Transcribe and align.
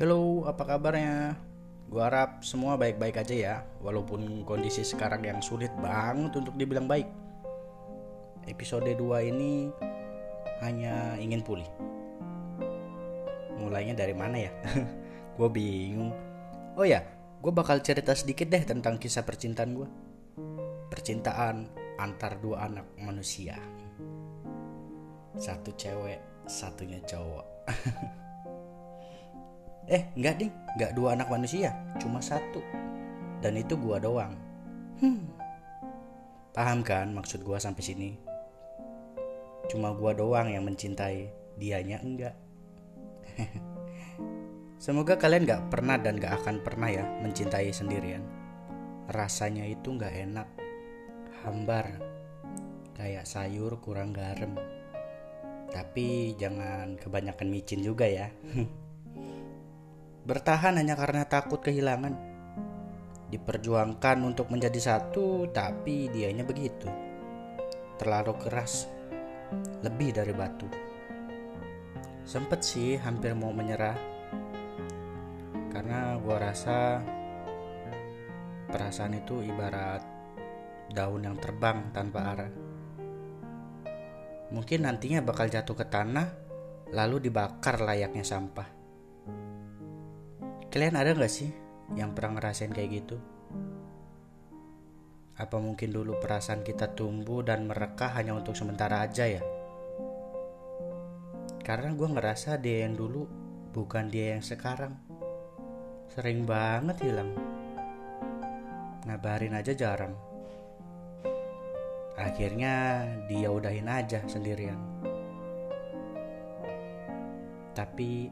Halo, 0.00 0.48
apa 0.48 0.64
kabarnya? 0.64 1.36
Gua 1.92 2.08
harap 2.08 2.40
semua 2.40 2.80
baik-baik 2.80 3.20
aja 3.20 3.36
ya, 3.36 3.56
walaupun 3.84 4.48
kondisi 4.48 4.80
sekarang 4.80 5.28
yang 5.28 5.44
sulit 5.44 5.68
banget 5.76 6.32
untuk 6.40 6.56
dibilang 6.56 6.88
baik. 6.88 7.04
Episode 8.48 8.96
2 8.96 9.28
ini 9.28 9.68
hanya 10.64 11.20
ingin 11.20 11.44
pulih. 11.44 11.68
Mulainya 13.60 13.92
dari 13.92 14.16
mana 14.16 14.40
ya? 14.40 14.52
gue 15.36 15.48
bingung. 15.52 16.16
Oh 16.80 16.86
ya, 16.88 17.04
gue 17.44 17.52
bakal 17.52 17.84
cerita 17.84 18.16
sedikit 18.16 18.48
deh 18.48 18.64
tentang 18.64 18.96
kisah 18.96 19.28
percintaan 19.28 19.76
gue. 19.76 19.88
Percintaan 20.88 21.68
antar 22.00 22.40
dua 22.40 22.72
anak 22.72 22.88
manusia. 23.04 23.60
Satu 25.36 25.76
cewek, 25.76 26.48
satunya 26.48 27.04
cowok. 27.04 27.44
Eh, 29.90 30.06
enggak 30.14 30.38
ding, 30.38 30.54
enggak 30.78 30.94
dua 30.94 31.18
anak 31.18 31.26
manusia, 31.26 31.74
cuma 31.98 32.22
satu. 32.22 32.62
Dan 33.42 33.58
itu 33.58 33.74
gua 33.74 33.98
doang. 33.98 34.38
Hmm. 35.02 35.26
Paham 36.54 36.86
kan 36.86 37.10
maksud 37.10 37.42
gua 37.42 37.58
sampai 37.58 37.82
sini? 37.82 38.10
Cuma 39.66 39.90
gua 39.90 40.14
doang 40.14 40.46
yang 40.46 40.62
mencintai, 40.62 41.26
dianya 41.58 41.98
enggak. 42.06 42.38
Semoga 44.84 45.18
kalian 45.18 45.44
gak 45.44 45.68
pernah 45.68 46.00
dan 46.00 46.16
gak 46.16 46.40
akan 46.40 46.62
pernah 46.64 46.88
ya 46.88 47.04
mencintai 47.20 47.68
sendirian. 47.74 48.24
Rasanya 49.10 49.66
itu 49.66 49.92
gak 49.98 50.14
enak, 50.14 50.48
hambar, 51.42 51.98
kayak 52.94 53.26
sayur 53.26 53.76
kurang 53.82 54.14
garam. 54.14 54.54
Tapi 55.68 56.38
jangan 56.38 56.94
kebanyakan 56.96 57.48
micin 57.50 57.82
juga 57.82 58.06
ya. 58.06 58.30
Bertahan 60.20 60.76
hanya 60.76 60.96
karena 60.96 61.24
takut 61.24 61.64
kehilangan. 61.64 62.12
Diperjuangkan 63.30 64.18
untuk 64.26 64.52
menjadi 64.52 64.76
satu, 64.76 65.48
tapi 65.48 66.12
dianya 66.12 66.44
begitu. 66.44 66.90
Terlalu 67.96 68.36
keras, 68.36 68.90
lebih 69.80 70.12
dari 70.12 70.34
batu. 70.36 70.68
Sempet 72.26 72.60
sih 72.60 73.00
hampir 73.00 73.32
mau 73.32 73.54
menyerah. 73.54 73.96
Karena 75.70 76.18
gua 76.20 76.36
rasa 76.50 77.00
perasaan 78.70 79.18
itu 79.18 79.40
ibarat 79.42 80.02
daun 80.90 81.22
yang 81.22 81.38
terbang 81.38 81.94
tanpa 81.94 82.34
arah. 82.34 82.52
Mungkin 84.50 84.82
nantinya 84.82 85.22
bakal 85.22 85.46
jatuh 85.46 85.78
ke 85.78 85.86
tanah, 85.86 86.26
lalu 86.90 87.30
dibakar 87.30 87.78
layaknya 87.78 88.26
sampah. 88.26 88.79
Kalian 90.70 90.94
ada 90.94 91.18
gak 91.18 91.34
sih 91.34 91.50
yang 91.98 92.14
pernah 92.14 92.38
ngerasain 92.38 92.70
kayak 92.70 93.02
gitu? 93.02 93.18
Apa 95.34 95.58
mungkin 95.58 95.90
dulu 95.90 96.14
perasaan 96.22 96.62
kita 96.62 96.94
tumbuh 96.94 97.42
dan 97.42 97.66
mereka 97.66 98.14
hanya 98.14 98.38
untuk 98.38 98.54
sementara 98.54 99.02
aja 99.02 99.26
ya? 99.26 99.42
Karena 101.66 101.90
gue 101.90 102.06
ngerasa 102.06 102.62
dia 102.62 102.86
yang 102.86 102.94
dulu 102.94 103.26
bukan 103.74 104.14
dia 104.14 104.38
yang 104.38 104.46
sekarang. 104.46 104.94
Sering 106.14 106.46
banget 106.46 107.02
hilang. 107.02 107.34
Ngabarin 109.10 109.58
aja 109.58 109.74
jarang. 109.74 110.14
Akhirnya 112.14 113.02
dia 113.26 113.50
udahin 113.50 113.90
aja 113.90 114.22
sendirian. 114.30 114.78
Tapi 117.74 118.30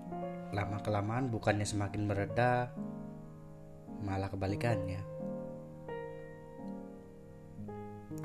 lama 0.48 0.80
kelamaan 0.80 1.28
bukannya 1.28 1.68
semakin 1.68 2.08
mereda 2.08 2.72
malah 4.00 4.32
kebalikannya. 4.32 5.02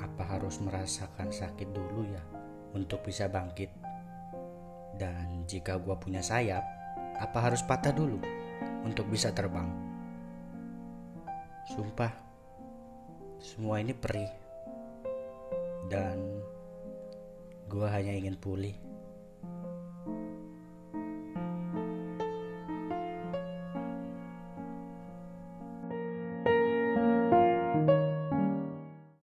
Apa 0.00 0.24
harus 0.36 0.56
merasakan 0.64 1.28
sakit 1.28 1.68
dulu 1.68 2.08
ya 2.08 2.22
untuk 2.72 3.04
bisa 3.04 3.28
bangkit? 3.28 3.68
Dan 4.96 5.44
jika 5.44 5.76
gua 5.76 6.00
punya 6.00 6.24
sayap 6.24 6.64
apa 7.20 7.38
harus 7.44 7.60
patah 7.60 7.92
dulu 7.92 8.18
untuk 8.88 9.04
bisa 9.12 9.28
terbang? 9.34 9.68
Sumpah 11.76 12.12
semua 13.42 13.84
ini 13.84 13.92
perih. 13.92 14.32
Dan 15.92 16.40
gua 17.68 17.92
hanya 17.92 18.16
ingin 18.16 18.40
pulih 18.40 18.72